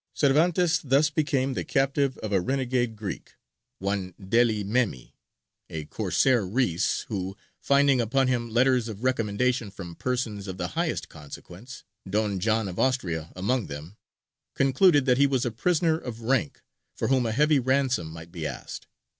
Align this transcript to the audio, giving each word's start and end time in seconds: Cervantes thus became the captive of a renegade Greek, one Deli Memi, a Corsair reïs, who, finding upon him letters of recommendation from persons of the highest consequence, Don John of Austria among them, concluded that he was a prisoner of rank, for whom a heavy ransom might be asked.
Cervantes 0.15 0.79
thus 0.79 1.11
became 1.11 1.53
the 1.53 1.63
captive 1.63 2.17
of 2.23 2.31
a 2.31 2.41
renegade 2.41 2.95
Greek, 2.95 3.35
one 3.77 4.15
Deli 4.17 4.63
Memi, 4.63 5.13
a 5.69 5.85
Corsair 5.85 6.41
reïs, 6.43 7.05
who, 7.05 7.37
finding 7.59 8.01
upon 8.01 8.27
him 8.27 8.49
letters 8.49 8.87
of 8.87 9.03
recommendation 9.03 9.69
from 9.69 9.93
persons 9.93 10.47
of 10.47 10.57
the 10.57 10.69
highest 10.69 11.07
consequence, 11.07 11.83
Don 12.09 12.39
John 12.39 12.67
of 12.67 12.79
Austria 12.79 13.31
among 13.35 13.67
them, 13.67 13.95
concluded 14.55 15.05
that 15.05 15.19
he 15.19 15.27
was 15.27 15.45
a 15.45 15.51
prisoner 15.51 15.99
of 15.99 16.21
rank, 16.21 16.61
for 16.95 17.09
whom 17.09 17.27
a 17.27 17.31
heavy 17.31 17.59
ransom 17.59 18.07
might 18.09 18.31
be 18.31 18.43
asked. 18.47 18.87